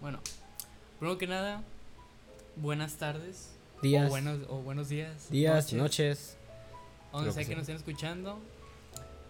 [0.00, 0.18] Bueno,
[0.98, 1.62] primero que nada,
[2.56, 3.50] buenas tardes.
[3.82, 4.06] Días.
[4.06, 5.30] O buenos, o buenos días.
[5.30, 6.36] Días, noches.
[7.12, 8.38] Donde lo sea que nos estén escuchando.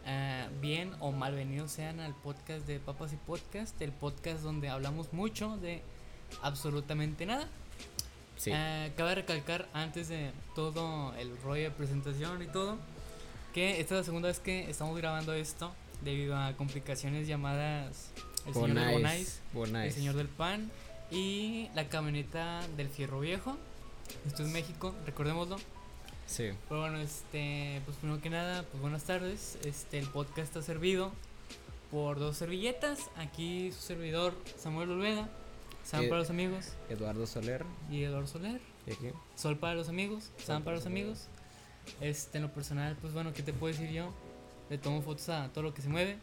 [0.06, 5.12] eh, bien o malvenidos sean al podcast de Papas y Podcast, el podcast donde hablamos
[5.12, 5.82] mucho de
[6.42, 7.48] absolutamente nada.
[8.36, 8.50] Sí.
[8.54, 12.78] Eh, cabe recalcar antes de todo el rollo de presentación y todo
[13.52, 18.10] que esta es la segunda vez que estamos grabando esto debido a complicaciones llamadas
[18.46, 19.88] el señor del Bonais, Bonais.
[19.88, 20.70] el señor del pan
[21.10, 23.56] y la camioneta del fierro viejo.
[24.26, 25.56] Esto es México, recordémoslo.
[26.26, 26.50] Sí.
[26.68, 29.58] Pero bueno, este, pues primero que nada, pues buenas tardes.
[29.64, 31.12] Este, el podcast está servido
[31.90, 33.10] por dos servilletas.
[33.16, 35.28] Aquí su servidor Samuel Olveda,
[35.84, 37.64] Sam Eh, para los amigos Eduardo Soler.
[37.90, 38.60] y Eduardo Soler.
[38.86, 39.08] ¿Y aquí?
[39.36, 41.26] Sol para los amigos, Sam para los los amigos.
[42.00, 44.12] Este, en lo personal, pues bueno, ¿qué te puedo decir yo?
[44.68, 46.18] Le tomo fotos a todo lo que se mueve.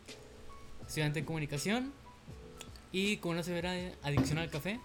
[0.88, 1.92] Estudiante de comunicación
[2.92, 3.74] y con una severa
[4.04, 4.80] adicción al café.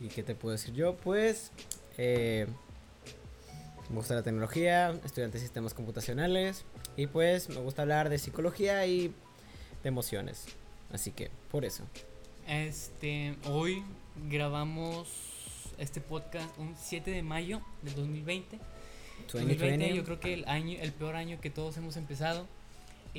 [0.00, 0.96] ¿Y qué te puedo decir yo?
[0.96, 1.52] Pues.
[1.98, 2.46] Eh,
[3.88, 6.64] me gusta la tecnología, estudiante de sistemas computacionales.
[6.96, 9.08] Y pues me gusta hablar de psicología y
[9.82, 10.46] de emociones.
[10.92, 11.84] Así que, por eso.
[12.48, 13.82] Este, hoy
[14.28, 15.08] grabamos
[15.78, 18.58] este podcast un 7 de mayo del 2020.
[19.32, 19.94] 2020 2020.
[19.94, 22.46] yo creo que el año el peor año que todos hemos empezado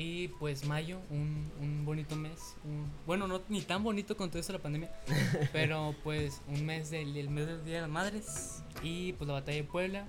[0.00, 4.38] y pues mayo un, un bonito mes un- bueno no ni tan bonito con todo
[4.38, 4.90] esto de la pandemia
[5.52, 9.34] pero pues un mes del el mes del día de las madres y pues la
[9.34, 10.06] batalla de Puebla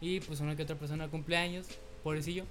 [0.00, 1.66] y pues una que otra persona cumpleaños
[2.02, 2.44] pobrecillo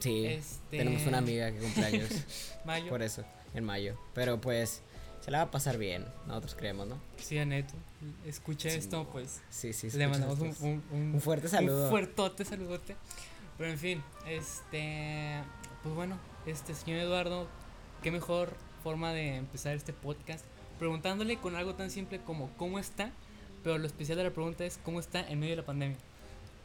[0.00, 0.26] Sí.
[0.26, 2.10] este Tenemos una amiga que cumple años.
[2.66, 3.96] mayo por eso, en mayo.
[4.12, 4.82] Pero pues,
[5.22, 6.04] se la va a pasar bien.
[6.26, 6.98] Nosotros creemos, ¿no?
[7.16, 7.72] sí Aneto
[8.26, 8.76] escucha Sí.
[8.76, 9.86] esto pues Sí, sí.
[9.96, 11.84] le escucha mandamos un, un- un fuerte saludo.
[11.84, 12.94] Un fuertote saludote.
[13.56, 15.38] Pero en fin, este.
[15.82, 17.46] Pues bueno, este señor Eduardo,
[18.02, 18.52] qué mejor
[18.84, 20.44] forma de empezar este podcast
[20.78, 23.10] preguntándole con algo tan simple como cómo está.
[23.64, 25.96] Pero lo especial de la pregunta es cómo está en medio de la pandemia.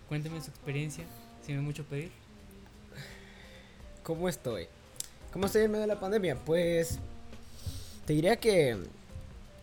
[0.09, 1.05] Cuénteme su experiencia,
[1.45, 2.11] si no es mucho pedir.
[4.03, 4.67] ¿Cómo estoy?
[5.31, 6.35] ¿Cómo estoy en medio de la pandemia?
[6.35, 6.99] Pues
[8.05, 8.77] te diría que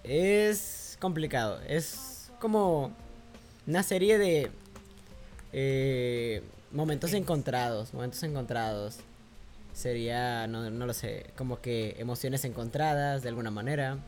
[0.03, 1.61] es complicado.
[1.69, 2.91] Es como
[3.67, 4.51] una serie de
[5.53, 7.93] eh, momentos encontrados.
[7.93, 8.99] Momentos encontrados.
[9.73, 13.99] Sería, no, no lo sé, como que emociones encontradas de alguna manera.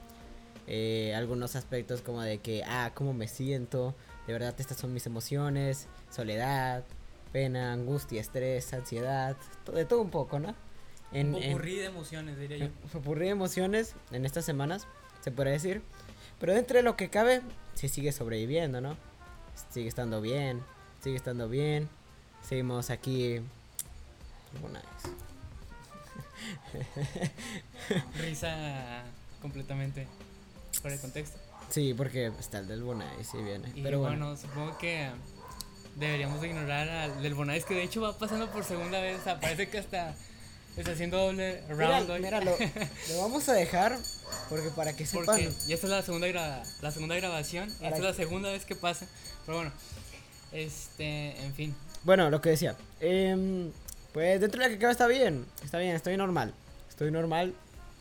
[0.66, 3.94] Eh, algunos aspectos como de que, ah, cómo me siento.
[4.26, 5.86] De verdad, estas son mis emociones.
[6.10, 6.84] Soledad,
[7.32, 9.36] pena, angustia, estrés, ansiedad.
[9.72, 10.54] De todo un poco, ¿no?
[11.12, 12.68] En, un en- popurrí de emociones, diría yo.
[12.92, 14.86] popurrí de emociones en estas semanas,
[15.22, 15.82] se puede decir.
[16.40, 17.40] Pero dentro de lo que cabe,
[17.74, 18.96] se sigue sobreviviendo, ¿no?
[19.70, 20.62] Sigue estando bien,
[21.02, 21.88] sigue estando bien.
[22.42, 23.40] Seguimos aquí.
[24.62, 25.14] Vez.
[28.20, 29.02] Risa
[29.40, 30.06] completamente
[30.80, 31.38] fuera de contexto.
[31.70, 33.68] Sí, porque está el del Bonai, sí viene.
[33.74, 35.08] Y Pero bueno, bueno, supongo que
[35.96, 39.20] deberíamos de ignorar al del Bonais, que de hecho va pasando por segunda vez.
[39.20, 40.14] O sea, parece que hasta
[40.76, 42.20] está haciendo doble Mira, round hoy.
[42.20, 42.56] míralo,
[43.10, 43.96] lo vamos a dejar
[44.50, 45.26] porque para que sepan.
[45.26, 47.68] Porque ya esta es la segunda, gra- la segunda grabación.
[47.68, 49.06] Esta Para es la que- segunda vez que pasa.
[49.46, 49.72] Pero bueno,
[50.52, 51.74] este, en fin.
[52.02, 52.76] Bueno, lo que decía.
[53.00, 53.70] em,
[54.14, 55.44] pues dentro de lo que cabe está bien.
[55.62, 56.54] Está bien, estoy normal.
[56.88, 57.52] Estoy normal.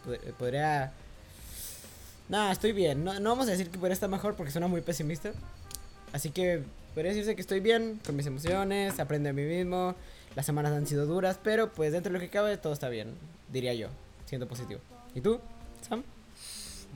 [0.06, 0.94] pod- Podría.
[2.30, 3.04] Nada, estoy bien.
[3.04, 5.32] No, vamos a decir que podría estar mejor porque suena muy pesimista.
[6.14, 6.64] Así que
[6.94, 9.00] podría decirse que estoy bien con mis emociones.
[9.00, 9.96] Aprendo de mí mismo.
[10.36, 13.14] Las semanas han sido duras, pero pues dentro de lo que cabe todo está bien.
[13.52, 13.90] Diría yo,
[14.26, 14.80] siendo positivo.
[15.14, 15.40] ¿Y tú,
[15.88, 16.04] Sam?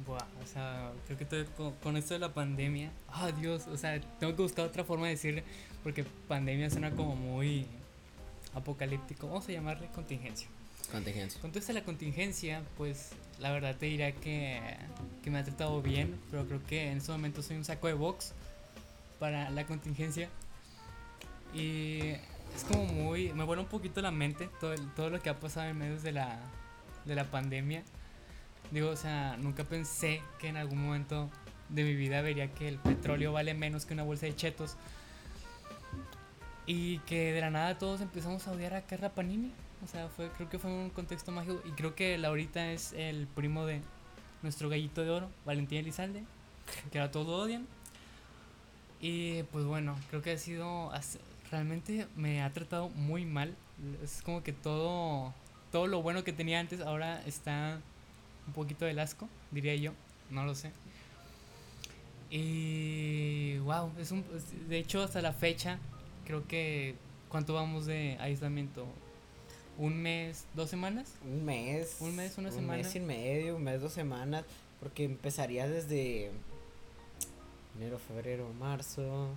[0.05, 1.45] Buah, o sea, creo que
[1.81, 2.91] con, esto de la pandemia.
[3.09, 5.44] Ah, Dios, o sea, tengo que buscar otra forma de decirle.
[5.84, 7.66] Porque pandemia suena como muy
[8.57, 9.28] apocalíptico.
[9.28, 10.47] Vamos a llamarle contingencia.
[10.91, 11.41] Contingencia.
[11.53, 14.62] Esta la contingencia, pues la verdad te diría que,
[15.23, 17.94] que me ha tratado bien, pero creo que en este momento soy un saco de
[17.94, 18.34] box
[19.19, 20.29] para la contingencia.
[21.53, 22.00] Y
[22.56, 23.34] es como muy.
[23.34, 26.12] Me vuela un poquito la mente todo, todo lo que ha pasado en medio de
[26.12, 26.40] la,
[27.06, 27.84] de la pandemia.
[28.72, 31.29] Digo, o sea, nunca pensé que en algún momento
[31.70, 34.76] de mi vida vería que el petróleo vale menos que una bolsa de chetos.
[36.67, 39.52] Y que de la nada todos empezamos a odiar a Carla Panini.
[39.84, 41.61] O sea, fue, creo que fue un contexto mágico.
[41.66, 43.81] Y creo que Laurita es el primo de
[44.43, 46.23] nuestro gallito de oro, Valentín Elizalde.
[46.91, 47.66] Que ahora todos lo odian.
[48.99, 50.91] Y pues bueno, creo que ha sido.
[51.52, 53.55] Realmente me ha tratado muy mal.
[54.03, 55.34] Es como que todo.
[55.72, 57.79] Todo lo bueno que tenía antes ahora está
[58.47, 59.93] un poquito del asco, diría yo.
[60.29, 60.72] No lo sé.
[62.29, 63.58] Y.
[63.59, 64.25] Wow, es un.
[64.67, 65.79] De hecho, hasta la fecha,
[66.28, 66.96] creo que.
[67.29, 68.85] ¿Cuánto vamos de aislamiento?
[69.78, 70.46] ¿Un mes?
[70.53, 71.14] ¿Dos semanas?
[71.24, 71.97] Un mes.
[72.00, 72.78] Un mes, una un semana.
[72.78, 74.46] mes y medio, un mes, dos semanas.
[74.79, 76.32] Porque empezaría desde
[77.76, 79.29] enero, febrero, marzo.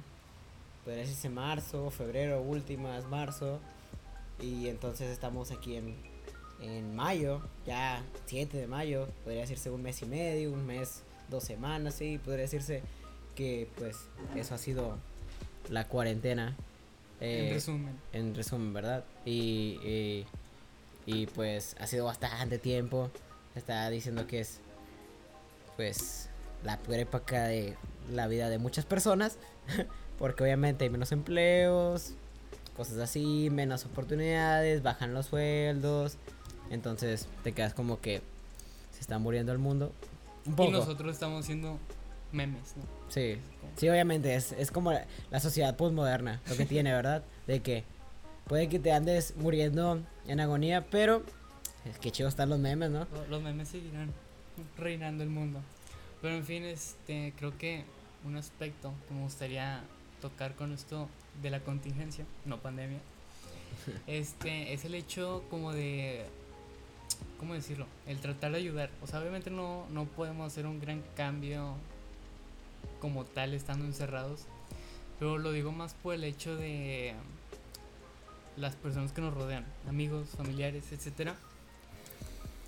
[0.85, 3.61] Podría decirse marzo, febrero, últimas, marzo.
[4.41, 5.95] Y entonces estamos aquí en,
[6.61, 9.09] en mayo, ya 7 de mayo.
[9.25, 12.19] Podría decirse un mes y medio, un mes, dos semanas, sí.
[12.19, 12.83] Podría decirse
[13.35, 13.97] que pues
[14.37, 14.97] eso ha sido
[15.69, 16.57] la cuarentena.
[17.21, 17.97] En Eh, resumen.
[18.13, 19.05] en resumen, ¿verdad?
[19.25, 20.27] Y, y,
[21.07, 23.11] y, pues ha sido bastante tiempo.
[23.55, 24.61] Está diciendo que es
[25.77, 26.29] pues
[26.65, 27.77] la peor época de
[28.13, 29.39] la vida de muchas personas.
[30.19, 32.13] Porque obviamente hay menos empleos,
[32.77, 36.17] cosas así, menos oportunidades, bajan los sueldos.
[36.71, 38.21] Entonces te quedas como que
[38.93, 39.93] se está muriendo el mundo.
[40.47, 40.69] Un poco.
[40.69, 41.79] Y nosotros estamos haciendo
[42.33, 42.83] memes, ¿no?
[43.11, 43.37] Sí.
[43.77, 47.23] Sí, obviamente, es, es como la, la sociedad postmoderna, lo que tiene, ¿verdad?
[47.47, 47.85] De que
[48.47, 51.23] puede que te andes muriendo en agonía, pero
[51.85, 53.07] es que chido están los memes, ¿no?
[53.13, 54.13] Lo- Los memes seguirán
[54.79, 55.61] reinando el mundo.
[56.23, 57.85] Pero en fin, este, creo que
[58.25, 59.81] un aspecto que me gustaría
[60.21, 61.09] tocar con esto
[61.43, 62.99] de la contingencia, no pandemia,
[64.07, 66.27] este, es el hecho como de,
[67.39, 67.87] ¿cómo decirlo?
[68.07, 68.91] El tratar de ayudar.
[69.03, 71.75] O sea, obviamente no, no podemos hacer un gran cambio
[73.01, 74.47] como tal estando encerrados,
[75.19, 77.15] pero lo digo más por el hecho de
[78.57, 81.35] las personas que nos rodean, amigos, familiares, etcétera.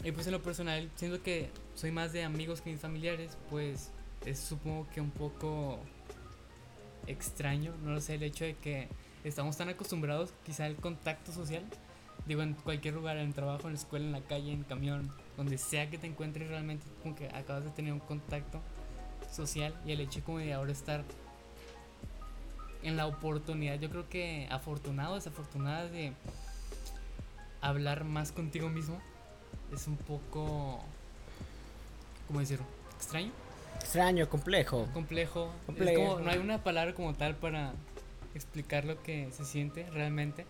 [0.05, 3.91] Y pues en lo personal, siento que soy más de amigos que mis familiares, pues
[4.26, 5.79] es supongo que un poco
[7.06, 8.88] extraño, no lo sé, el hecho de que
[9.25, 11.62] estamos tan acostumbrados quizá al contacto social,
[12.26, 15.11] digo en cualquier lugar, en el trabajo, en la escuela, en la calle, en camión,
[15.37, 18.61] donde sea que te encuentres realmente como que acabas de tener un contacto
[19.32, 21.05] social y el hecho como de ahora estar
[22.82, 26.12] en la oportunidad, yo creo que afortunado, desafortunada de
[27.61, 29.00] hablar más contigo mismo
[29.73, 30.81] es un poco,
[32.26, 32.67] ¿cómo decirlo?
[32.96, 33.31] Extraño,
[33.81, 34.88] Extraño, complejo.
[34.93, 35.52] complejo.
[35.61, 36.05] Es Complejo.
[36.05, 37.73] como, no hay una palabra como tal para
[38.35, 40.46] explicar lo que se siente realmente.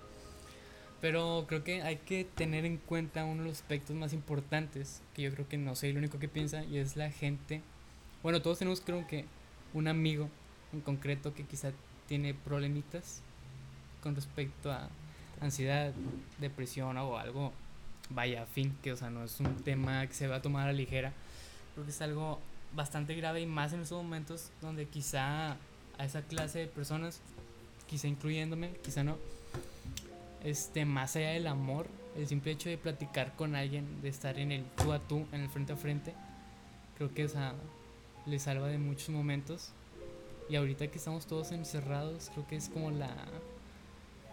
[1.01, 5.23] Pero creo que hay que tener en cuenta uno de los aspectos más importantes, que
[5.23, 7.61] yo creo que no soy el único que piensa, y es la gente.
[8.23, 9.25] Bueno, todos tenemos creo que
[9.75, 10.29] un amigo
[10.73, 11.73] en concreto que quizá
[12.07, 13.21] tiene problemitas
[14.01, 14.89] con respecto a
[15.41, 15.93] ansiedad,
[16.39, 17.53] depresión o algo,
[18.11, 20.67] vaya, fin, que o sea, no es un tema que se va a tomar a
[20.67, 21.13] la ligera.
[21.75, 22.39] Creo que es algo
[22.75, 25.57] bastante grave y más en esos momentos donde quizá
[25.99, 27.21] a esa clase de personas,
[27.89, 29.19] quizá incluyéndome, quizá no,
[30.45, 34.53] este, más allá del amor, el simple hecho de platicar con alguien, de estar en
[34.53, 36.15] el tú a tú, en el frente a frente,
[36.97, 37.55] creo que o sea,
[38.27, 39.71] le salva de muchos momentos.
[40.49, 43.11] Y ahorita que estamos todos encerrados, creo que es como la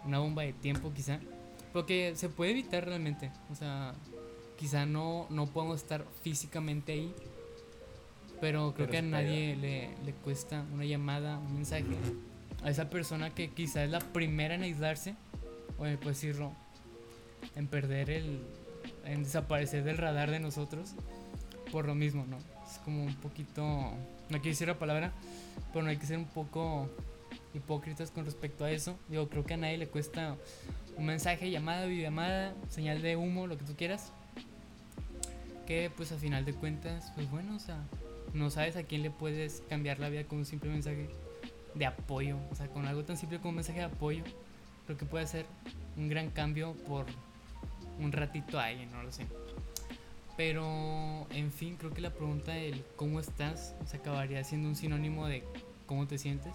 [0.05, 1.19] una bomba de tiempo quizá,
[1.73, 3.93] porque se puede evitar realmente, o sea,
[4.57, 7.13] quizá no no podemos estar físicamente ahí,
[8.39, 11.85] pero creo Pero que a nadie le, le cuesta una llamada, un mensaje
[12.63, 15.15] a esa persona que quizá es la primera en aislarse,
[15.77, 16.53] o en, pues decirlo,
[17.55, 18.41] en perder el,
[19.05, 20.93] en desaparecer del radar de nosotros,
[21.71, 22.37] por lo mismo, ¿no?
[22.69, 23.97] Es como un poquito, no
[24.29, 25.11] quiero decir la palabra,
[25.73, 26.87] pero no hay que ser un poco
[27.53, 28.97] hipócritas con respecto a eso.
[29.07, 30.35] Digo, creo que a nadie le cuesta
[30.95, 34.11] un mensaje, llamada, videollamada, señal de humo, lo que tú quieras.
[35.65, 37.77] Que pues a final de cuentas, pues bueno, o sea,
[38.33, 41.09] no sabes a quién le puedes cambiar la vida con un simple mensaje
[41.73, 42.37] de apoyo.
[42.51, 44.23] O sea, con algo tan simple como un mensaje de apoyo,
[44.85, 45.45] creo que puede ser
[45.97, 47.05] un gran cambio por
[47.99, 49.25] un ratito a alguien, no lo sé.
[50.39, 55.27] Pero, en fin, creo que la pregunta del cómo estás se acabaría siendo un sinónimo
[55.27, 55.43] de
[55.85, 56.53] cómo te sientes.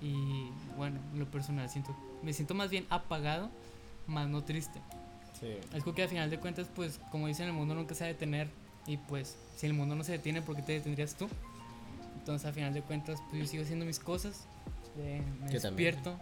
[0.00, 0.48] Y
[0.78, 3.50] bueno, en lo personal siento, me siento más bien apagado,
[4.06, 4.80] más no triste.
[5.38, 5.48] Sí.
[5.74, 8.12] Es que al final de cuentas, pues como dicen, el mundo nunca se va a
[8.14, 8.48] detener.
[8.86, 11.28] Y pues, si el mundo no se detiene, ¿por qué te detendrías tú?
[12.20, 14.46] Entonces, al final de cuentas, pues yo sigo haciendo mis cosas.
[14.96, 15.94] eh, me Yo también.
[15.94, 16.18] despierto,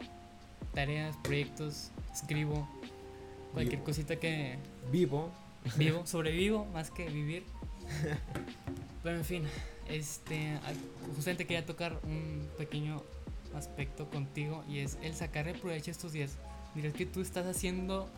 [0.75, 2.69] tareas, proyectos, escribo,
[3.53, 4.59] cualquier cosita que
[4.91, 5.31] Vivo.
[5.77, 7.45] Vivo, sobrevivo más que vivir.
[9.03, 9.45] Pero en fin,
[9.89, 10.59] este,
[11.17, 13.03] justamente quería tocar un pequeño
[13.55, 16.33] aspecto contigo y es el sacarle provecho a estos días.
[16.75, 18.09] Dirás que tú estás haciendo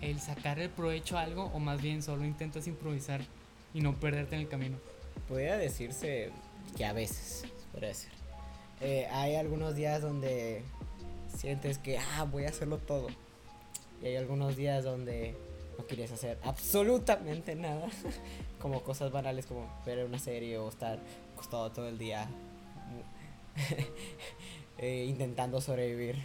[0.00, 3.20] el sacarle provecho a algo o más bien solo intentas improvisar
[3.74, 4.78] y no perderte en el camino.
[5.28, 6.30] Podría decirse
[6.76, 8.10] que a veces, podría decir.
[8.80, 10.62] Eh, hay algunos días donde
[11.36, 13.08] sientes que, ah, voy a hacerlo todo.
[14.02, 15.36] Y hay algunos días donde
[15.80, 17.88] no quieres hacer absolutamente nada.
[18.60, 20.98] como cosas banales como ver una serie o estar
[21.34, 22.28] acostado todo el día.
[24.78, 26.16] eh, intentando sobrevivir.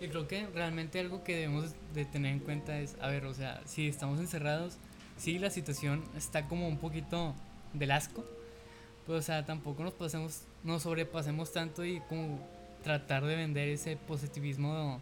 [0.00, 3.34] Y creo que realmente algo que debemos de tener en cuenta es, a ver, o
[3.34, 4.78] sea, si estamos encerrados,
[5.18, 7.34] sí la situación está como un poquito
[7.74, 8.24] del asco.
[9.06, 12.38] Pues, o sea, tampoco nos pasemos, nos sobrepasemos tanto y como
[12.82, 15.00] tratar de vender ese positivismo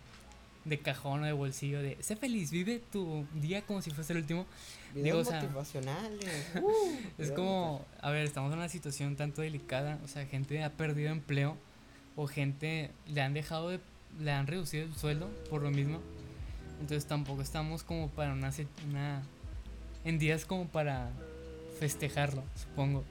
[0.67, 4.21] de cajón o de bolsillo de sé feliz, vive tu día como si fuese el
[4.21, 4.47] último.
[4.95, 6.47] Videos o sea, motivacionales.
[7.19, 10.71] Es videos como, a ver, estamos en una situación tanto delicada, o sea, gente ha
[10.71, 11.57] perdido empleo
[12.17, 13.81] o gente le han dejado de,
[14.21, 16.01] le han reducido el sueldo por lo mismo.
[16.81, 18.51] Entonces tampoco estamos como para una,
[18.89, 19.23] una
[20.05, 21.11] en días como para
[21.79, 23.05] festejarlo, supongo.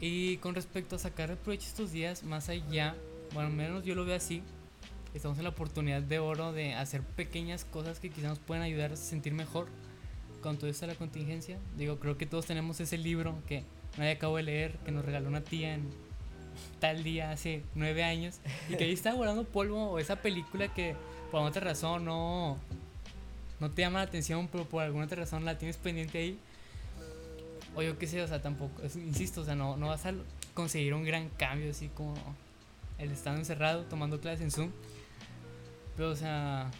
[0.00, 2.94] Y con respecto a sacar provecho estos días, más allá,
[3.34, 4.42] bueno, menos yo lo veo así,
[5.14, 8.92] estamos en la oportunidad de oro de hacer pequeñas cosas que quizás nos puedan ayudar
[8.92, 9.68] a sentir mejor
[10.42, 11.58] con todo esto de la contingencia.
[11.76, 13.64] Digo, creo que todos tenemos ese libro que
[13.96, 15.88] nadie acabo de leer, que nos regaló una tía en
[16.80, 18.36] tal día hace nueve años,
[18.68, 20.94] y que ahí está volando polvo, o esa película que
[21.30, 22.58] por alguna otra razón no,
[23.60, 26.38] no te llama la atención, pero por alguna otra razón la tienes pendiente ahí.
[27.74, 30.12] O yo qué sé, o sea, tampoco, es- insisto, o sea, no, no vas a
[30.54, 32.14] conseguir un gran cambio así como
[32.98, 34.70] el estando encerrado, tomando clases en Zoom.
[35.98, 36.70] Pero, o sea,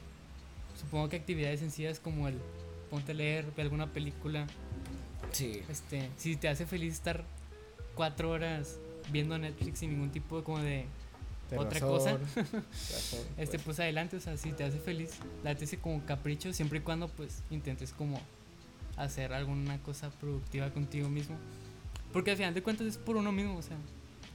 [0.80, 2.38] supongo que actividades sencillas como el
[2.88, 4.46] ponte a leer, ver alguna película,
[5.32, 5.60] Sí.
[5.68, 7.24] este, si te hace feliz estar
[7.94, 8.78] cuatro horas
[9.12, 10.86] viendo Netflix sin ningún tipo de como de
[11.56, 12.12] Otra cosa.
[12.36, 12.64] razón,
[13.38, 13.62] este pues.
[13.64, 15.10] pues adelante, o sea, si te hace feliz,
[15.42, 18.20] date ese como capricho siempre y cuando pues intentes como
[18.96, 21.36] hacer alguna cosa productiva contigo mismo.
[22.12, 23.76] Porque al final de cuentas es por uno mismo, o sea,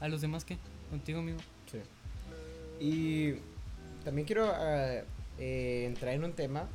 [0.01, 0.57] a los demás que
[0.89, 1.39] contigo mismo.
[1.71, 1.79] Sí.
[2.85, 3.35] Y
[4.03, 6.67] también quiero eh, entrar en un tema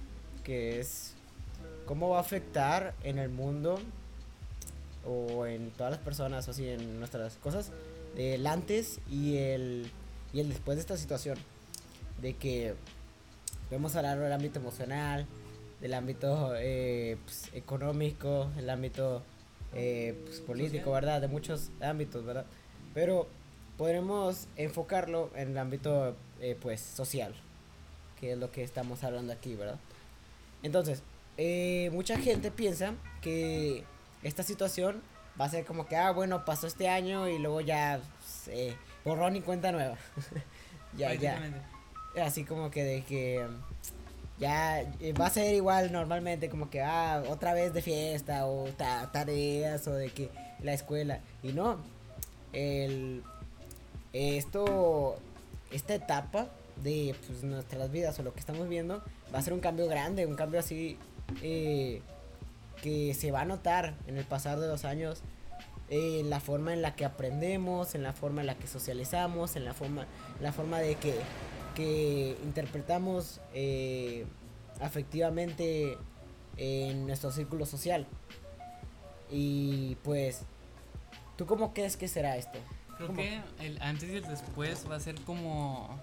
[0.45, 1.15] que es
[1.87, 3.79] cómo va a afectar en el mundo
[5.07, 7.71] o en todas las personas o así en nuestras cosas
[8.17, 9.91] el antes y el
[10.33, 11.39] y el después de esta situación.
[12.21, 12.75] De que
[13.69, 15.27] podemos hablar del ámbito emocional
[15.81, 19.23] del ámbito eh, pues, económico el ámbito
[19.75, 22.47] eh, pues, político verdad de muchos ámbitos verdad
[22.95, 23.29] pero
[23.77, 27.35] podremos enfocarlo en el ámbito eh, pues social
[28.21, 29.79] que es lo que estamos hablando aquí verdad
[30.63, 31.03] entonces
[31.37, 33.85] eh, mucha gente piensa que
[34.23, 35.01] esta situación
[35.41, 38.01] va a ser como que ah bueno pasó este año y luego ya
[38.49, 39.97] eh, borrón y cuenta nueva.
[40.97, 41.39] Ya ya.
[42.25, 43.47] Así como que de que
[44.41, 48.65] ya eh, va a ser igual normalmente como que ah otra vez de fiesta o
[48.77, 50.31] ta- tareas o de que
[50.61, 51.21] la escuela.
[51.43, 51.79] Y no
[52.53, 53.23] el
[54.13, 55.19] esto
[55.71, 56.49] esta etapa
[56.83, 59.03] de pues, nuestras vidas o lo que estamos viendo
[59.35, 60.99] va a ser un cambio grande un cambio así
[61.43, 62.03] eh,
[62.83, 65.23] que se va a notar en el pasar de los años
[65.91, 69.57] eh, en la forma en la que aprendemos, en la forma en la que socializamos,
[69.57, 70.07] en la forma,
[70.41, 71.15] la forma de que,
[71.75, 74.27] que interpretamos eh,
[74.81, 75.97] afectivamente
[76.59, 78.07] en nuestro círculo social.
[79.31, 80.43] Y pues,
[81.37, 82.59] ¿tú cómo crees que será esto?
[82.99, 83.21] Creo ¿Cómo?
[83.21, 85.99] que el antes y el después va a ser como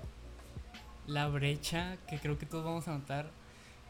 [1.07, 3.29] la brecha que creo que todos vamos a notar.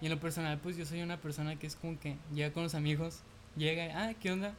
[0.02, 2.64] Y en lo personal, pues yo soy una persona que es como que llega con
[2.64, 3.20] los amigos,
[3.56, 4.54] llega, ah, ¿qué onda?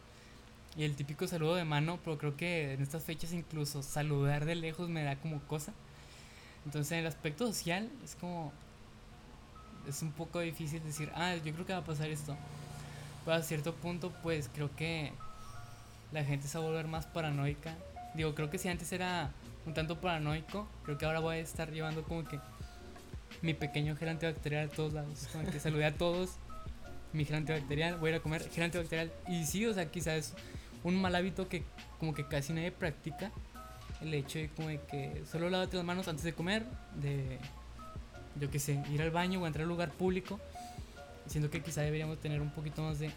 [0.76, 4.54] Y el típico saludo de mano, pero creo que en estas fechas incluso saludar de
[4.54, 5.72] lejos me da como cosa.
[6.64, 8.52] Entonces en el aspecto social es como,
[9.88, 12.36] es un poco difícil decir, ah, yo creo que va a pasar esto.
[13.24, 15.12] Pero a cierto punto, pues creo que
[16.12, 17.74] la gente se va a volver más paranoica.
[18.16, 19.30] Digo, creo que si antes era
[19.66, 22.40] un tanto paranoico, creo que ahora voy a estar llevando como que
[23.42, 25.28] mi pequeño gel antibacterial a todos lados.
[25.32, 26.36] Como saludé a todos,
[27.12, 29.12] mi gel antibacterial, voy a ir a comer gel antibacterial.
[29.28, 30.34] Y sí, o sea, quizás
[30.82, 31.62] un mal hábito que
[31.98, 33.30] como que casi nadie practica.
[34.00, 37.38] El hecho de como que solo lávate las manos antes de comer, de,
[38.40, 40.40] yo qué sé, ir al baño o entrar a un lugar público.
[41.26, 43.10] Siento que quizá deberíamos tener un poquito más de,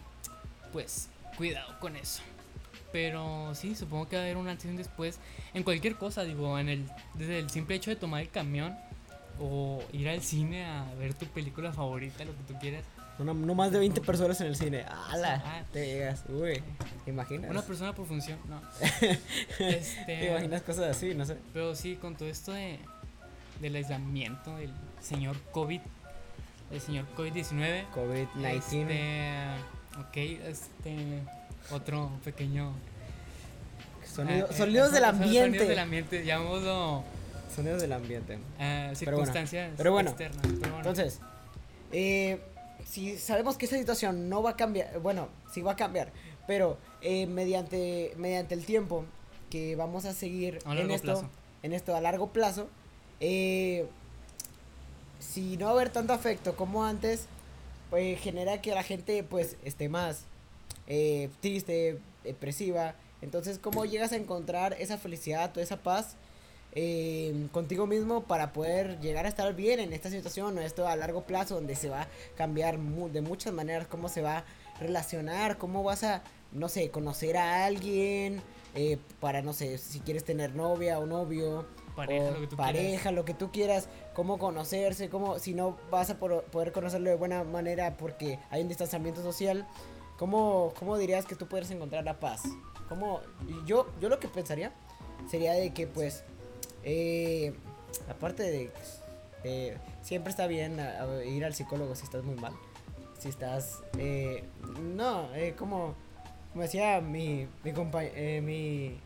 [0.72, 2.22] pues, cuidado con eso.
[2.92, 5.18] Pero sí, supongo que va a haber un antes y un después
[5.54, 8.76] en cualquier cosa, digo, en el, desde el simple hecho de tomar el camión
[9.40, 12.84] o ir al cine a ver tu película favorita, lo que tú quieras.
[13.18, 14.84] No, no más de 20 personas en el cine.
[14.88, 15.08] Ah.
[15.10, 15.64] ¡Hala!
[15.72, 16.24] Te llegas.
[16.28, 16.62] Uy,
[17.04, 17.50] ¿te imaginas?
[17.50, 18.60] Una persona por función, no.
[19.58, 21.14] ¿Te este, imaginas cosas así?
[21.14, 21.36] No sé.
[21.52, 22.78] pero sí, con todo esto de,
[23.60, 25.80] del aislamiento del señor COVID,
[26.70, 27.84] el señor COVID-19.
[27.94, 28.54] COVID-19.
[28.56, 29.44] Este,
[29.98, 31.22] ok, este,
[31.70, 32.72] otro pequeño
[34.06, 35.48] Sonido- eh, sonidos del son- son ambiente.
[35.58, 37.04] Sonidos del ambiente, llamémoslo
[37.54, 38.34] Sonidos del ambiente.
[38.34, 40.40] eh, Pero bueno, circunstancias pero bueno, externas.
[40.42, 41.20] Pero bueno, Entonces,
[41.92, 42.40] eh,
[42.86, 46.10] si sabemos que esta situación no va a cambiar, bueno, sí va a cambiar,
[46.46, 49.04] pero eh, mediante, mediante el tiempo
[49.48, 51.30] que vamos a seguir A en esto, plazo.
[51.62, 52.68] en esto a largo plazo,
[53.20, 53.86] eh,
[55.18, 57.26] si no va a haber tanto afecto como antes,
[57.90, 60.24] pues genera que la gente pues esté más
[60.90, 62.96] eh, triste, depresiva.
[63.22, 66.16] Entonces, ¿cómo llegas a encontrar esa felicidad o esa paz
[66.72, 70.96] eh, contigo mismo para poder llegar a estar bien en esta situación o esto a
[70.96, 74.44] largo plazo donde se va a cambiar de muchas maneras, cómo se va a
[74.80, 78.42] relacionar, cómo vas a, no sé, conocer a alguien,
[78.74, 81.66] eh, para, no sé, si quieres tener novia o novio.
[81.94, 83.14] Pareja, lo que tú pareja, quieras.
[83.14, 87.44] lo que tú quieras, cómo conocerse, cómo, si no vas a poder conocerlo de buena
[87.44, 89.66] manera porque hay un distanciamiento social,
[90.20, 92.42] ¿cómo, cómo dirías que tú puedes encontrar la paz?
[92.90, 93.22] ¿Cómo?
[93.64, 94.70] Yo, yo lo que pensaría
[95.30, 96.24] sería de que pues
[96.84, 97.54] eh,
[98.06, 98.70] aparte
[99.42, 100.78] de, siempre está bien
[101.24, 102.52] ir al psicólogo si estás muy mal.
[103.18, 104.44] Si estás, eh,
[104.94, 105.94] no, eh, como,
[106.52, 108.98] como decía mi, mi eh, mi,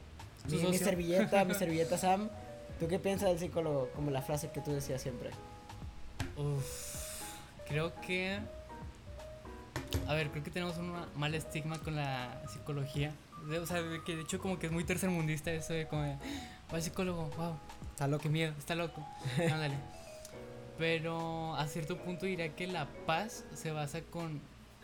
[0.51, 2.29] mi, servilleta, mi servilleta Sam.
[2.81, 3.89] ¿Tú qué piensas del psicólogo?
[3.95, 5.31] Como la frase que tú decías siempre.
[7.69, 8.41] creo que,
[10.07, 13.13] a ver, creo que tenemos un mal estigma con la psicología.
[13.61, 16.19] o sea, que de hecho como que es muy tercermundista eso de como
[16.73, 17.57] va psicólogo, wow.
[17.95, 18.23] Está loco.
[18.25, 19.07] Qué miedo, está loco.
[19.39, 19.77] Ándale.
[20.79, 24.41] Pero a cierto punto diría que la paz se basa con.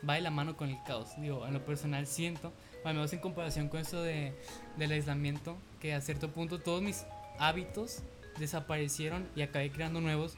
[0.08, 1.08] va de la mano con el caos.
[1.18, 2.52] Digo, en lo personal siento,
[2.84, 4.32] al menos en comparación con eso de,
[4.76, 7.04] del aislamiento, que a cierto punto todos mis
[7.40, 8.02] hábitos
[8.38, 10.36] desaparecieron y acabé creando nuevos.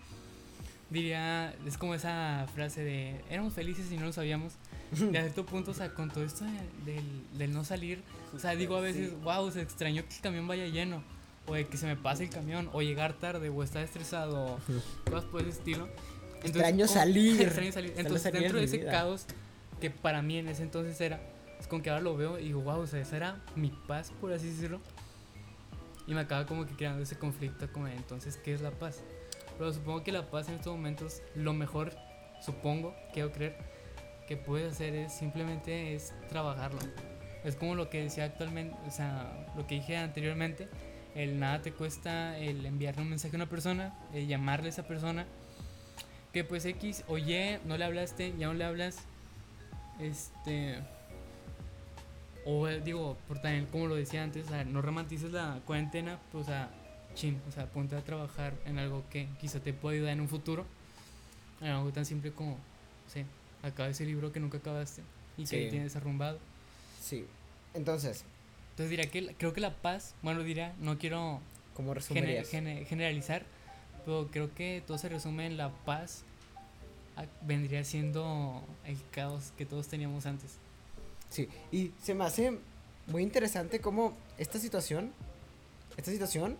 [0.92, 4.54] Diría, es como esa frase de éramos felices y no lo sabíamos.
[4.92, 6.44] Y a cierto punto, o sea, con todo esto
[6.84, 7.04] del,
[7.38, 8.02] del no salir,
[8.34, 11.02] o sea, digo a veces, wow, se extrañó que el camión vaya lleno
[11.46, 14.58] o de que se me pase el camión, o llegar tarde, o estar estresado, o
[15.10, 15.88] cosas por ese estilo.
[16.36, 17.40] Entonces, extraño, salir.
[17.42, 17.94] extraño salir.
[17.96, 19.26] Entonces, dentro de ese caos,
[19.80, 21.20] que para mí en ese entonces era,
[21.58, 24.12] es como que ahora lo veo y digo, wow, o sea, esa era mi paz,
[24.20, 24.80] por así decirlo.
[26.06, 29.02] Y me acaba como que creando ese conflicto, como entonces, ¿qué es la paz?
[29.58, 31.92] Pero supongo que la paz en estos momentos, lo mejor,
[32.40, 33.56] supongo, quiero creer,
[34.26, 36.80] que puedes hacer es simplemente es trabajarlo.
[37.44, 40.68] Es como lo que decía actualmente, o sea, lo que dije anteriormente,
[41.14, 44.86] el nada te cuesta el enviarle un mensaje a una persona, el llamarle a esa
[44.86, 45.26] persona,
[46.32, 48.96] que pues X, oye, no le hablaste, ya no le hablas,
[50.00, 50.78] este,
[52.46, 56.44] o digo, por también como lo decía antes, o sea, no romantices la cuarentena, pues
[56.44, 56.70] o sea,
[57.14, 60.28] chin, o sea, ponte a trabajar en algo que quizá te pueda ayudar en un
[60.28, 60.66] futuro,
[61.60, 62.58] en algo tan simple como,
[63.12, 63.24] sí,
[63.62, 65.02] acaba ese libro que nunca acabaste
[65.36, 66.38] y que tienes arrumbado.
[67.00, 67.26] Sí,
[67.74, 68.24] entonces,
[68.70, 71.40] entonces diría que creo que la paz, bueno, diría, no quiero
[71.74, 73.44] como generalizar,
[74.04, 76.24] pero creo que todo se resume en la paz,
[77.42, 80.58] vendría siendo el caos que todos teníamos antes.
[81.30, 82.58] Sí, y se me hace
[83.06, 85.12] muy interesante cómo esta situación,
[85.96, 86.58] esta situación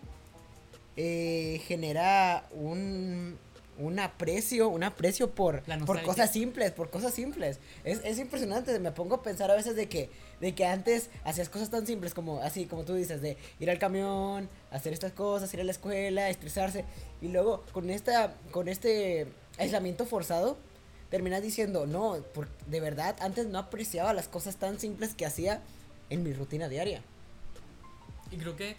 [0.95, 3.37] eh, genera un,
[3.77, 7.59] un aprecio, un aprecio por, por cosas simples, por cosas simples.
[7.83, 11.49] Es, es, impresionante, me pongo a pensar a veces de que, de que antes hacías
[11.49, 15.53] cosas tan simples como así, como tú dices, de ir al camión, hacer estas cosas,
[15.53, 16.85] ir a la escuela, estresarse,
[17.21, 19.27] y luego con esta, con este
[19.57, 20.57] aislamiento forzado,
[21.09, 25.61] terminas diciendo, no, por, de verdad, antes no apreciaba las cosas tan simples que hacía
[26.09, 27.01] en mi rutina diaria.
[28.31, 28.75] Y creo que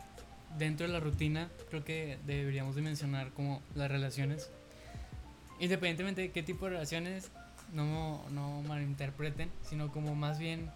[0.59, 4.51] dentro de la rutina, creo que deberíamos de mencionar como las relaciones
[5.61, 7.31] Independientemente de qué tipo de relaciones,
[7.73, 10.71] no, no malinterpreten, sino como más bien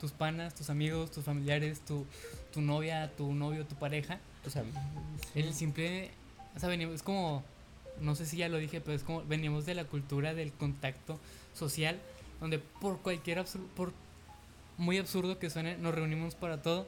[0.00, 2.06] tus panas, tus amigos, tus familiares, tu,
[2.52, 4.20] tu novia, tu novio, tu pareja.
[4.44, 4.80] Tus amigos.
[5.34, 6.10] El simple,
[6.54, 7.42] o sea, venimos, es como,
[8.00, 11.18] no sé si ya lo dije, pero es como, venimos de la cultura del contacto
[11.54, 11.98] social,
[12.40, 13.92] donde por cualquier absurdo, por
[14.76, 16.86] muy absurdo que suene, nos reunimos para todo.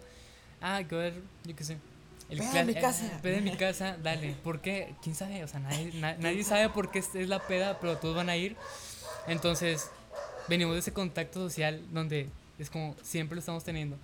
[0.60, 1.78] Ah, que ver, yo qué sé,
[2.30, 3.18] el peda en mi casa.
[3.22, 4.34] peda en mi casa, dale.
[4.44, 4.94] ¿Por qué?
[5.02, 5.42] ¿Quién sabe?
[5.44, 8.56] O sea, nadie, nadie sabe por qué es la peda, pero todos van a ir.
[9.26, 9.90] Entonces,
[10.48, 13.96] venimos de ese contacto social donde es como siempre lo estamos teniendo.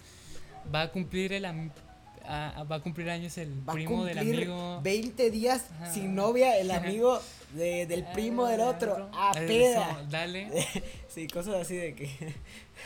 [0.74, 4.80] Va a cumplir el va a cumplir años el primo del amigo.
[4.82, 7.20] 20 días sin novia, el amigo
[7.52, 9.08] del primo del otro.
[9.12, 10.04] A peda.
[10.10, 10.48] dale.
[11.08, 12.34] sí, cosas así de que.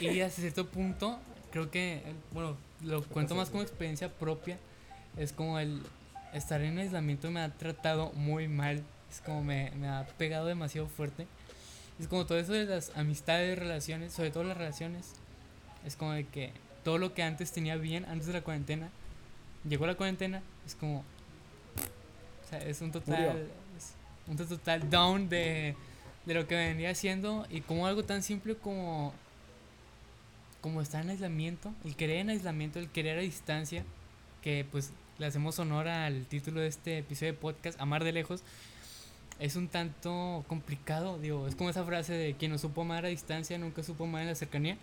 [0.00, 1.18] y hasta cierto punto,
[1.50, 4.58] creo que, bueno, lo cuento más como experiencia propia
[5.16, 5.82] es como el
[6.32, 8.82] estar en aislamiento me ha tratado muy mal.
[9.10, 11.26] Es como me, me ha pegado demasiado fuerte.
[11.98, 15.14] Es como todo eso de las amistades, relaciones, sobre todo las relaciones.
[15.84, 16.52] Es como de que
[16.84, 18.88] todo lo que antes tenía bien, antes de la cuarentena,
[19.68, 20.98] llegó la cuarentena, es como.
[20.98, 23.48] O sea, es un total.
[23.76, 23.94] Es
[24.26, 25.74] un total down de,
[26.24, 27.46] de lo que venía haciendo.
[27.50, 29.12] Y como algo tan simple como.
[30.60, 33.82] Como estar en aislamiento, el querer en aislamiento, el querer a distancia,
[34.42, 38.42] que pues le hacemos honor al título de este episodio de podcast, Amar de lejos,
[39.38, 43.08] es un tanto complicado, digo, es como esa frase de quien no supo amar a
[43.08, 44.78] distancia nunca supo amar en la cercanía.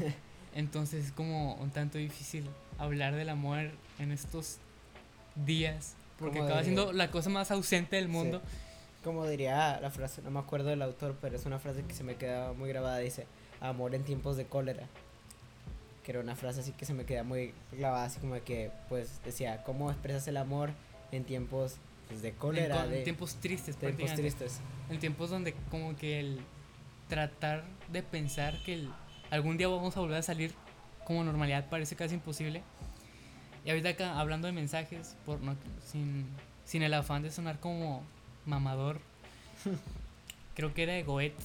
[0.54, 2.44] Entonces es como un tanto difícil
[2.78, 4.58] hablar del amor en estos
[5.46, 5.94] días.
[6.18, 8.42] Porque acaba de- siendo la cosa más ausente del mundo.
[9.04, 12.02] Como diría la frase, no me acuerdo del autor, pero es una frase que se
[12.02, 12.98] me queda muy grabada.
[12.98, 13.26] Dice,
[13.60, 14.88] amor en tiempos de cólera.
[16.08, 18.70] Que era una frase así que se me queda muy grabada, así como de que,
[18.88, 20.70] pues, decía, ¿cómo expresas el amor
[21.12, 21.76] en tiempos
[22.08, 22.76] pues, de En, cólera?
[22.80, 24.60] con- de tiempos tristes, tiempos tristes.
[24.88, 26.40] En tiempos donde como que el
[27.10, 28.90] tratar de pensar que el-
[29.28, 30.54] algún día vamos a volver a salir
[31.04, 32.62] como normalidad parece casi imposible.
[33.66, 36.24] Y ahorita acá hablando de mensajes, por no, sin,
[36.64, 38.02] sin el afán de sonar como
[38.46, 38.98] mamador,
[40.56, 41.36] creo que era de Goethe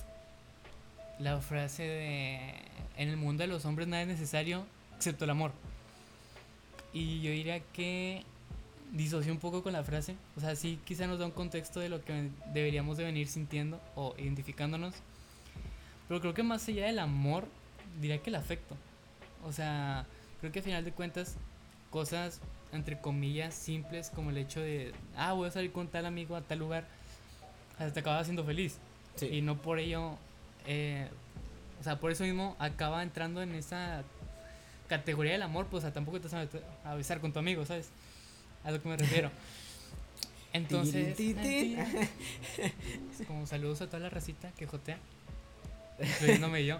[1.19, 2.53] la frase de
[2.97, 5.51] en el mundo de los hombres nada es necesario excepto el amor.
[6.93, 8.23] Y yo diría que
[8.91, 10.15] disocio un poco con la frase.
[10.37, 13.81] O sea, sí, quizá nos da un contexto de lo que deberíamos de venir sintiendo
[13.95, 14.93] o identificándonos.
[16.07, 17.47] Pero creo que más allá del amor,
[17.99, 18.75] diría que el afecto.
[19.43, 20.05] O sea,
[20.39, 21.35] creo que a final de cuentas,
[21.89, 22.39] cosas
[22.71, 26.41] entre comillas simples como el hecho de, ah, voy a salir con tal amigo a
[26.41, 26.87] tal lugar,
[27.73, 28.77] hasta te acaba haciendo feliz.
[29.15, 29.27] Sí.
[29.27, 30.17] Y no por ello,
[30.65, 31.09] eh,
[31.79, 34.03] o sea, por eso mismo acaba entrando en esa
[34.87, 36.47] categoría del amor, pues o sea, tampoco te vas
[36.85, 37.89] a besar con tu amigo, ¿sabes?
[38.63, 39.31] A lo que me refiero.
[40.53, 41.17] Entonces,
[43.27, 44.99] como saludos a toda la racita que jotea,
[45.99, 46.79] incluyéndome yo.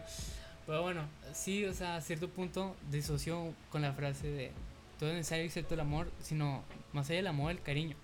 [0.68, 1.02] Pero bueno,
[1.34, 4.52] sí, o sea, a cierto punto disocio con la frase de
[5.00, 7.96] todo es necesario excepto el amor, sino más allá del amor, el cariño.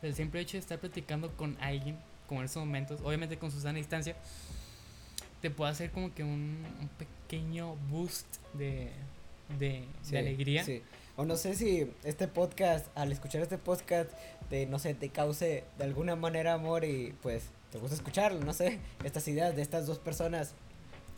[0.00, 3.74] El simple hecho de estar platicando con alguien, como en esos momentos, obviamente con Susana
[3.74, 4.14] a distancia,
[5.40, 8.90] te puede hacer como que un, un pequeño boost de,
[9.58, 10.64] de, Sí, de alegría.
[10.64, 10.82] sí.
[11.16, 14.10] O no sé si este podcast, al escuchar este podcast,
[14.48, 18.54] te, no sé, te cause de alguna manera amor y pues te gusta escucharlo, no
[18.54, 20.54] sé, estas ideas de estas dos personas.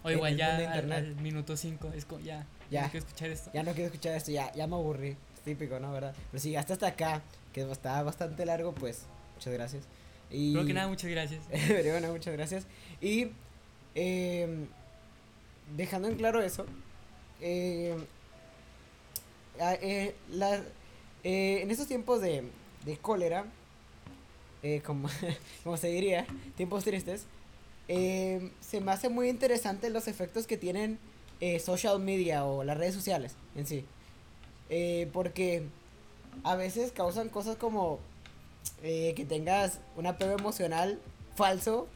[0.02, 2.82] O igual ya al, al minuto 5 es como ya, Ya.
[2.82, 2.90] ya.
[2.90, 3.50] quiero escuchar esto.
[3.54, 5.10] Ya no quiero escuchar esto, ya, ya me aburrí.
[5.34, 5.92] Es típico, ¿no?
[5.92, 6.14] ¿Verdad?
[6.32, 9.04] Pero si llegaste hasta acá, que está bastante largo, pues
[9.36, 9.84] muchas gracias.
[10.30, 10.52] Y...
[10.54, 11.44] Creo que nada, muchas gracias.
[11.68, 12.66] Pero bueno, muchas gracias.
[13.00, 13.28] Y
[13.94, 14.66] eh,
[15.76, 16.66] dejando en claro eso,
[19.60, 20.14] ah, eh,
[21.24, 22.44] eh, en estos tiempos de,
[22.84, 23.44] de cólera,
[24.62, 25.08] eh, como,
[25.64, 26.26] como se diría,
[26.56, 27.26] tiempos tristes,
[27.88, 30.98] eh, se me hace muy interesante los efectos que tienen
[31.58, 33.84] social media o las redes sociales en sí.
[35.12, 35.64] Porque
[36.44, 37.98] a veces causan cosas como
[38.80, 41.00] que tengas un apego emocional
[41.34, 41.88] falso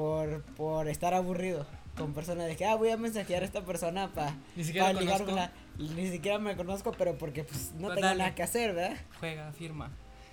[0.00, 4.12] por, por estar aburrido con personas de que, ah, voy a mensajear a esta persona
[4.12, 8.18] para ligar con la- Ni siquiera me conozco, pero porque pues no Pues tengo dale.
[8.18, 8.98] nada que hacer, ¿verdad?
[9.20, 9.90] Juega, firma.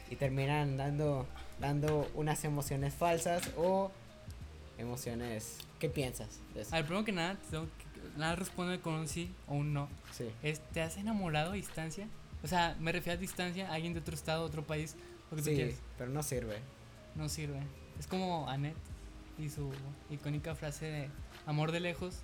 [0.10, 1.26] Y terminan dando,
[1.62, 3.89] dando unas emociones falsas o
[4.78, 5.60] emociones...
[5.80, 6.76] ¿Qué piensas de eso?
[6.76, 9.73] A ver, primero que nada, te tengo que- nada responde con un sí o un
[9.73, 9.88] no.
[10.12, 10.26] Sí.
[10.43, 12.08] Es, ¿Te has enamorado a distancia?
[12.43, 14.97] O sea, me refiero a distancia, a alguien de otro estado, otro país,
[15.32, 15.76] lo que tú Sí, quieras.
[15.97, 16.58] pero no sirve.
[17.15, 17.60] No sirve.
[17.97, 18.76] Es como Annette
[19.39, 19.72] y su
[20.10, 21.10] icónica frase de
[21.46, 22.19] amor de lejos.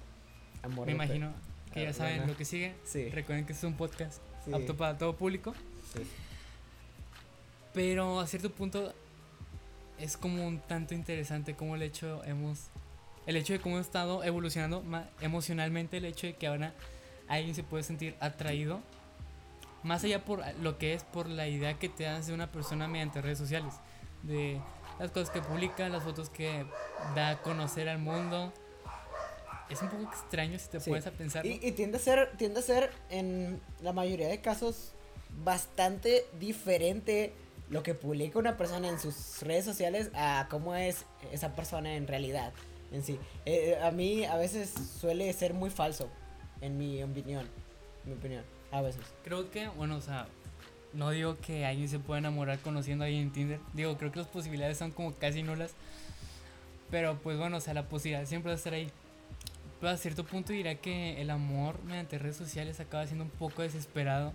[0.64, 1.32] Amor me imagino
[1.74, 2.76] que ya Ah, saben lo que sigue.
[2.86, 3.10] Sí.
[3.10, 4.54] Recuerden que este es un podcast Sí.
[4.54, 5.54] apto para todo público.
[5.94, 6.02] Sí.
[7.74, 8.94] Pero a cierto punto
[10.00, 12.68] es como un tanto interesante como el hecho hemos
[13.28, 14.84] el hecho de cómo hemos estado evolucionando
[15.22, 16.74] emocionalmente el hecho de que ahora
[17.28, 18.80] alguien se puede sentir atraído
[19.84, 22.88] más allá por lo que es por la idea que te das de una persona
[22.88, 23.74] mediante redes sociales
[24.24, 24.60] de
[25.00, 26.66] las cosas que publica las fotos que
[27.16, 28.52] da a conocer al mundo
[29.70, 30.90] es un poco extraño si te Sí.
[30.90, 34.42] pones a pensar Y, y tiende a ser, tiende a ser en la mayoría de
[34.42, 34.94] casos
[35.44, 37.34] bastante diferente
[37.70, 42.08] lo que publica una persona en sus redes sociales a cómo es esa persona en
[42.08, 42.52] realidad
[42.92, 43.20] en sí.
[43.46, 46.10] Eh, eh, a mí a veces suele ser muy falso,
[46.60, 47.48] en mi opinión.
[48.04, 49.04] Mi opinión, a veces.
[49.24, 50.28] Creo que, bueno, o sea,
[50.94, 53.60] no digo que alguien se pueda enamorar conociendo a alguien en Tinder.
[53.74, 55.74] Digo, creo que las posibilidades son como casi nulas.
[56.90, 58.90] Pero pues bueno, o sea, la posibilidad siempre va a estar ahí.
[59.80, 63.62] Pero a cierto punto dirá que el amor mediante redes sociales acaba siendo un poco
[63.62, 64.34] desesperado.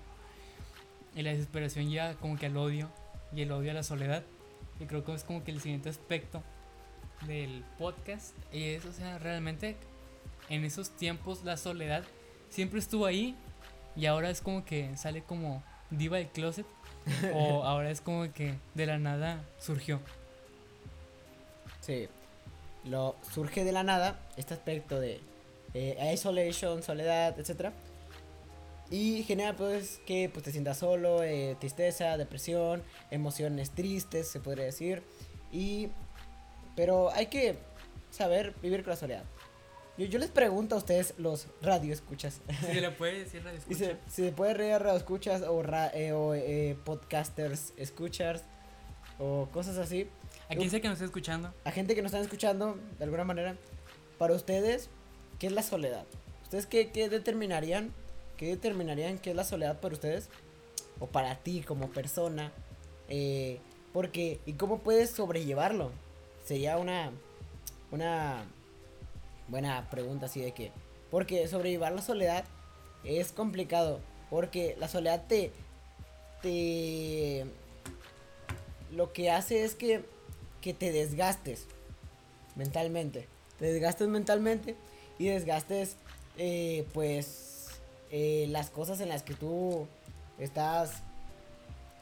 [1.16, 2.90] Y la desesperación lleva como que al odio.
[3.34, 4.22] Y el odio a la soledad.
[4.78, 6.42] Y creo que es como que el siguiente aspecto
[7.26, 8.34] del podcast.
[8.52, 9.76] Y es, o sea, realmente
[10.48, 12.04] en esos tiempos la soledad
[12.48, 13.34] siempre estuvo ahí.
[13.96, 15.62] Y ahora es como que sale como
[15.98, 16.66] diva del closet.
[17.34, 20.00] o ahora es como que de la nada surgió.
[21.80, 22.08] Sí.
[22.84, 25.20] Lo surge de la nada este aspecto de
[25.74, 27.72] eh, isolation, soledad, etcétera.
[28.90, 34.66] Y genera pues que pues te sientas solo, eh, tristeza, depresión, emociones tristes, se podría
[34.66, 35.02] decir.
[35.50, 35.88] Y
[36.76, 37.56] pero hay que
[38.10, 39.24] saber vivir con la soledad.
[39.96, 42.40] Yo, yo les pregunto a ustedes, los radioescuchas.
[42.60, 45.62] Si se le puede decir radio Y se, si se puede reír radio escuchas o,
[45.62, 48.42] ra- eh, o eh, podcasters escuchas
[49.18, 50.08] o cosas así.
[50.50, 53.24] A quien sea que nos esté escuchando, A gente que nos están escuchando, de alguna
[53.24, 53.56] manera,
[54.18, 54.88] para ustedes,
[55.38, 56.04] ¿qué es la soledad?
[56.42, 57.92] ¿Ustedes qué, qué determinarían?
[58.36, 60.28] ¿Qué determinarían qué es la soledad para ustedes?
[61.00, 62.52] O para ti como persona.
[63.08, 63.58] Eh,
[63.92, 65.92] porque, ¿y cómo puedes sobrellevarlo?
[66.44, 67.10] Sería una,
[67.90, 68.44] una
[69.48, 70.72] buena pregunta así de que,
[71.10, 72.44] porque sobrellevar la soledad
[73.04, 75.52] es complicado, porque la soledad te,
[76.42, 77.46] te,
[78.90, 80.04] lo que hace es que,
[80.60, 81.66] que te desgastes
[82.56, 83.28] mentalmente,
[83.58, 84.76] te desgastes mentalmente
[85.18, 85.96] y desgastes,
[86.36, 87.68] eh, pues,
[88.10, 89.86] eh, las cosas en las que tú
[90.38, 91.02] estás,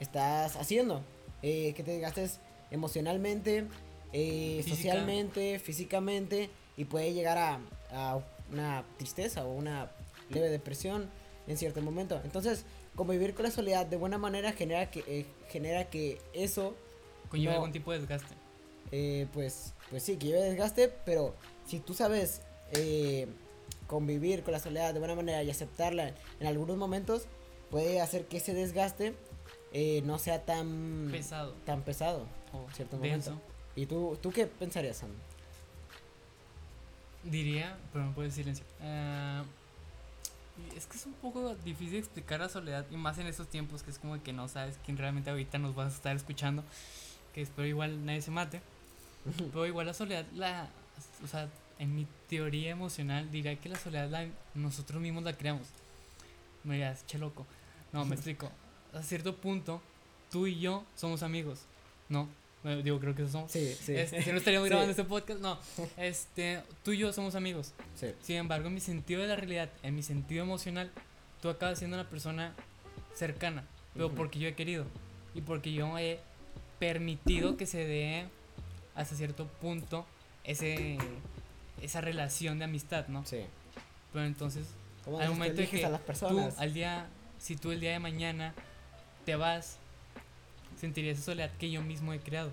[0.01, 1.03] estás haciendo,
[1.43, 2.39] eh, que te desgastes
[2.71, 3.67] emocionalmente,
[4.13, 7.61] eh, socialmente, físicamente y puede llegar a,
[7.93, 9.91] a una tristeza o una
[10.31, 11.09] leve depresión
[11.47, 12.21] en cierto momento.
[12.25, 12.65] Entonces,
[12.97, 16.75] convivir con la soledad de buena manera genera que, eh, genera que eso,
[17.29, 17.59] conlleva No.
[17.61, 18.35] algún tipo de desgaste.
[18.91, 21.35] eh, pues, pues sí, que lleve desgaste, pero
[21.67, 23.27] si tú sabes eh,
[23.87, 27.25] convivir con la soledad de buena manera y aceptarla en algunos momentos,
[27.71, 29.15] puede hacer que ese desgaste
[29.73, 32.27] eh, no sea tan Pesado tan pesado.
[32.75, 33.31] Cierto denso.
[33.31, 33.53] momento.
[33.77, 35.11] ¿Y tú, tú qué pensarías, Sam?
[37.25, 38.65] Diría, pero no puedo decir silencio.
[40.59, 43.83] Y es que es un poco difícil explicar la soledad, y más en estos tiempos
[43.83, 46.63] que es como que no sabes quién realmente ahorita nos va a estar escuchando.
[47.33, 48.61] Que espero igual nadie se mate.
[49.53, 50.69] Pero igual la soledad, la,
[51.23, 55.69] o sea, en mi teoría emocional diría que la soledad la, nosotros mismos la creamos.
[56.65, 57.47] Me dirás, che loco.
[57.93, 58.51] No, me explico.
[58.93, 59.81] A cierto punto,
[60.31, 61.61] tú y yo somos amigos.
[62.09, 62.29] No,
[62.63, 63.51] Bueno, digo, creo que eso somos.
[63.51, 63.95] Sí, sí.
[63.97, 64.71] Este, si no estaríamos Sí.
[64.71, 65.59] grabando este podcast, no.
[65.97, 67.73] Este, tú y yo somos amigos.
[67.97, 68.09] Sí.
[68.23, 70.91] Sin embargo, en mi sentido de la realidad, en mi sentido emocional,
[71.41, 72.55] tú acabas siendo una persona
[73.15, 74.87] cercana, pero porque yo he querido
[75.35, 76.21] y porque yo he
[76.79, 78.27] permitido que se dé
[78.95, 80.07] hasta cierto punto
[80.45, 80.99] ese
[81.81, 83.25] esa relación de amistad, ¿no?
[83.27, 83.41] Sí.
[84.13, 84.67] Pero entonces,
[85.05, 87.07] ¿Cómo al momento de que a las tú al día,
[87.39, 88.55] si tú el día de mañana
[89.25, 89.79] te vas,
[90.83, 92.53] sentirías esa soledad que yo mismo he creado.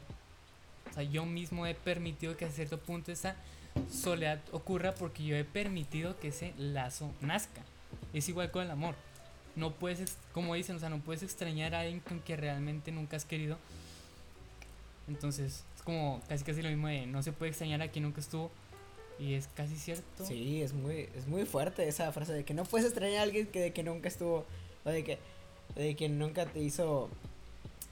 [0.91, 3.35] O sea, yo mismo he permitido que a cierto punto esa
[3.91, 7.61] soledad ocurra porque yo he permitido que ese lazo nazca.
[8.13, 8.93] Es igual con el amor.
[9.55, 13.17] No puedes, como dicen, o sea, no puedes extrañar a alguien con que realmente nunca
[13.17, 13.57] has querido.
[15.07, 18.21] Entonces, es como casi casi lo mismo de no se puede extrañar a quien nunca
[18.21, 18.51] estuvo.
[19.17, 20.23] Y es casi cierto.
[20.23, 23.47] Sí, es muy, es muy fuerte esa frase de que no puedes extrañar a alguien
[23.47, 24.45] que de que nunca estuvo,
[24.85, 25.17] o de que,
[25.75, 27.09] de que nunca te hizo,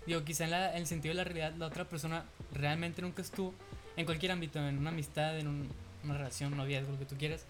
[0.08, 3.54] Digo, quizá en, la- el sentido de la realidad, la otra persona realmente nunca estuvo
[3.96, 5.70] en cualquier ámbito, en una amistad, en un-
[6.04, 7.46] una relación, noviazgo, lo que tú quieras.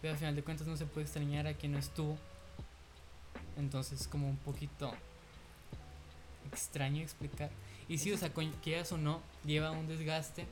[0.00, 2.16] Pero al final de cuentas no se puede extrañar a quien no estuvo.
[3.58, 4.92] Entonces, como un poquito
[6.52, 7.50] extraño explicar.
[7.88, 8.30] Y sí, o sea,
[8.62, 10.46] quieras o no, lleva un desgaste.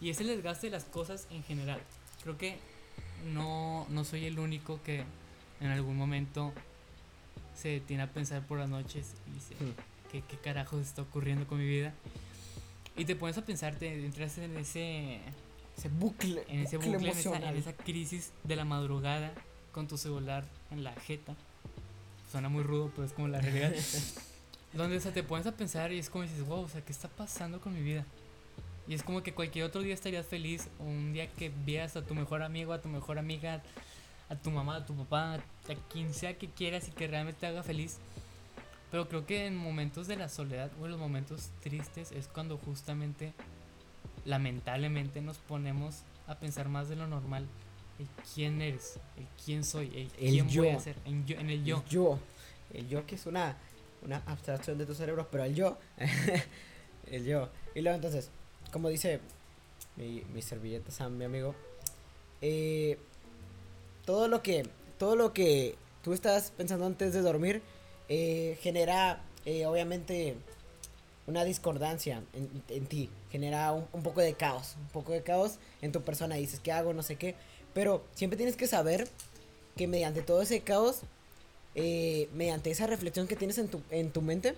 [0.00, 1.80] Y es el desgaste de las cosas en general.
[2.22, 2.58] Creo que
[3.32, 5.04] no, no soy el único que
[5.60, 6.52] en algún momento
[7.54, 9.72] se detiene a pensar por las noches y dice, Hmm.
[10.12, 11.92] ¿Qué, qué carajos está ocurriendo con mi vida?
[12.96, 15.18] Y te pones a pensar, te entras en ese,
[15.76, 19.32] ese bucle, en ese bucle bucle, en esa, en esa crisis de la madrugada
[19.72, 21.34] con tu celular en la jeta.
[22.30, 23.72] Suena muy rudo, pero es como la realidad.
[24.74, 26.92] Donde, o sea, te pones a pensar y es como dices, wow, o sea, ¿qué
[26.92, 28.04] está pasando con mi vida?
[28.88, 32.04] Y es como que cualquier otro día estarías feliz, o un día que veas a
[32.04, 33.62] tu mejor amigo, a tu mejor amiga,
[34.28, 35.40] a tu mamá, a tu papá, a
[35.90, 37.98] quien sea que quieras y que realmente te haga feliz.
[38.92, 42.58] Pero creo que en momentos de la soledad o en los momentos tristes es cuando
[42.58, 43.32] justamente,
[44.26, 47.46] lamentablemente, nos ponemos a pensar más de lo normal.
[47.98, 50.76] El quién eres, el quién soy, el, El quién voy yo.
[50.76, 51.78] a ser, en, yo, en el yo.
[51.78, 52.18] El yo,
[52.74, 53.56] el yo que es una,
[54.02, 55.78] una abstracción de tu cerebro, pero el yo,
[57.10, 57.48] el yo.
[57.74, 58.30] Y luego entonces,
[58.72, 59.20] como dice
[59.96, 61.54] mi, mi servilleta Sam, mi amigo,
[62.42, 62.98] eh,
[64.04, 67.62] todo lo que, todo lo que tú estás pensando antes de dormir
[68.14, 70.36] eh, genera, eh, obviamente,
[71.26, 72.22] una discordancia
[72.68, 76.34] en, ti, genera un, poco de caos, un poco de caos en tu persona.
[76.34, 76.92] Dices, ¿qué hago?
[76.92, 77.36] No sé qué.
[77.72, 79.08] Pero siempre tienes que saber
[79.78, 81.00] que mediante todo ese caos,
[81.74, 84.56] eh, mediante esa reflexión que tienes en tu, en tu mente,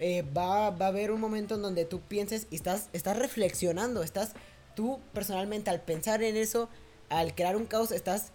[0.00, 4.30] va, va a haber un momento en donde tú pienses y estás, estás reflexionando, estás
[4.76, 6.68] tú personalmente al pensar en eso,
[7.08, 8.30] al crear un caos, estás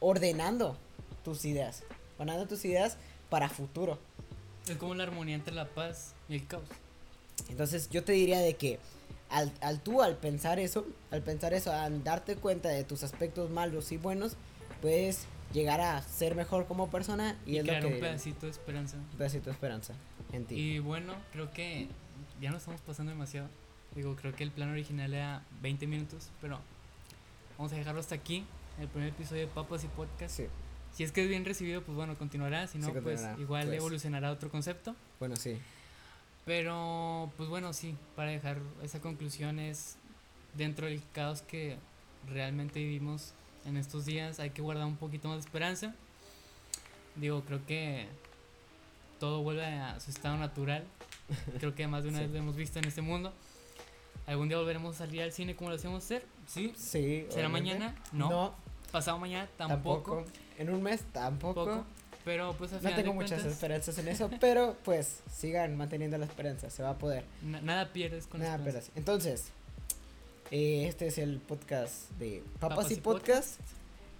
[0.00, 0.76] ordenando
[1.22, 1.84] tus ideas,
[2.18, 2.98] ordenando tus ideas
[3.30, 3.98] para futuro.
[4.68, 6.64] Es como la armonía entre la paz y el caos.
[7.48, 8.78] Entonces yo te diría de que
[9.30, 13.50] al, al tú, al pensar eso, al pensar eso, al darte cuenta de tus aspectos
[13.50, 14.36] malos y buenos,
[14.80, 17.86] puedes llegar a ser mejor como persona y, Y, es lo que...
[17.86, 18.96] un pedacito de esperanza.
[18.96, 19.94] un pedacito de esperanza
[20.32, 20.54] en ti.
[20.54, 21.88] Y bueno, creo que
[22.40, 23.48] ya nos estamos pasando demasiado.
[23.94, 26.60] Digo, creo que el plan original era 20 minutos, pero
[27.56, 28.44] vamos a dejarlo hasta aquí.
[28.80, 30.36] El primer episodio de Papas y Podcast.
[30.36, 30.46] Sí,
[30.96, 32.66] Si es que es bien recibido, pues bueno, continuará.
[32.66, 33.76] Si no, Sí, pues continuará, igual pues.
[33.76, 34.96] evolucionará otro concepto.
[35.20, 35.58] bueno, sí.
[36.46, 39.96] Pero, pues bueno, sí, para dejar esa conclusión es
[40.54, 41.76] dentro del caos que
[42.28, 43.32] realmente vivimos
[43.64, 45.94] en estos días, hay que guardar un poquito más de esperanza.
[47.16, 48.06] Digo, creo que
[49.18, 50.84] todo vuelve a su estado natural.
[51.58, 52.24] Creo que más de una Sí.
[52.24, 53.32] vez lo hemos visto en este mundo.
[54.28, 56.24] ¿Algún día volveremos a salir al cine como lo hacíamos hacer?
[56.46, 56.72] Sí.
[56.76, 57.26] Sí.
[57.30, 57.74] ¿Será obviamente.
[57.78, 57.94] mañana?
[58.12, 58.30] No.
[58.30, 58.54] No,
[58.92, 59.48] ¿Pasado mañana?
[59.56, 60.12] Tampoco.
[60.22, 60.45] tampoco.
[60.58, 61.64] En un mes tampoco.
[61.66, 61.84] Poco.
[62.24, 65.76] Pero pues al No final tengo de muchas cuentas, esperanzas en eso, pero pues sigan
[65.76, 67.24] manteniendo la esperanza, se va a poder.
[67.42, 68.88] na- nada pierdes con Nada, esperanza.
[68.92, 69.44] pero Entonces,
[70.50, 73.60] eh, este es el podcast de Papas, Papas y y Podcast.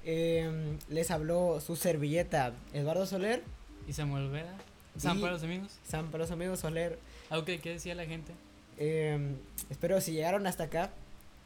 [0.05, 3.43] Em, les habló su servilleta Eduardo Soler,
[3.89, 4.55] Y Samuel Vera.
[4.97, 5.73] Sam Y- para los amigos.
[5.87, 6.99] Sam para los amigos Soler.
[7.29, 8.33] Algo que que decía la gente.
[8.79, 9.37] Em,
[9.69, 10.91] espero si llegaron hasta acá,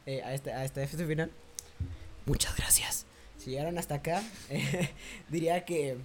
[0.05, 1.31] eh, a este, a este episodio final.
[2.27, 3.05] Muchas gracias.
[3.41, 4.91] Si llegaron hasta acá, eh,
[5.29, 5.97] diría que,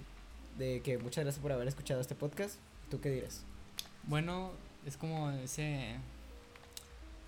[0.57, 2.55] de que muchas gracias por haber escuchado este podcast.
[2.89, 3.43] ¿Tú qué dirás?
[4.05, 4.53] Bueno,
[4.87, 5.97] es como ese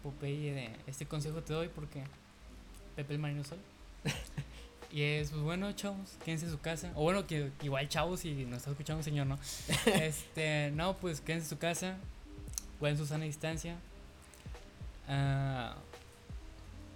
[0.02, 2.02] Popeye de este consejo te doy porque
[2.96, 3.60] Pepe el Marino Sol.
[4.92, 6.92] y es, pues bueno, chavos, quédense en su casa.
[6.96, 9.38] O bueno, que igual chavos, si nos está escuchando un señor, ¿no?
[9.94, 11.98] este, no, pues quédense en su casa,
[12.80, 13.76] guarden su sana distancia.
[15.08, 15.76] Ah,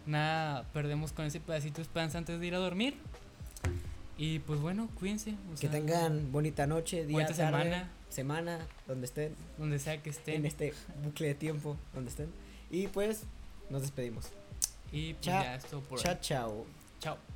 [0.05, 2.95] nada, perdemos con ese pedacito de esperanza antes de ir a dormir.
[4.17, 5.31] Y pues bueno, cuídense.
[5.31, 7.89] o Que sea, tengan bonita noche, día, tarde, semana.
[8.09, 10.35] semana, donde estén, donde sea que estén.
[10.35, 12.29] en este bucle de tiempo, donde estén.
[12.69, 13.23] Y pues,
[13.69, 14.27] nos despedimos.
[14.91, 15.43] Y pues Chao.
[15.43, 15.99] ya esto por.
[15.99, 16.65] Chao, chao.
[16.99, 17.32] Chao.